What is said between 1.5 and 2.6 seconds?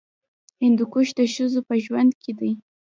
په ژوند کې دي.